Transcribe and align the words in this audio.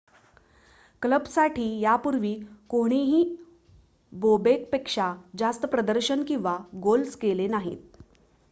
क्लबसाठी 1.01 1.65
यापूर्वी 1.79 2.33
कोणीही 2.69 3.21
बोबेकपेक्षा 4.13 5.13
जास्त 5.37 5.65
प्रदर्शन 5.67 6.23
किंवा 6.23 6.57
गोल्स 6.81 7.15
केले 7.15 7.47
नाहीत 7.47 8.01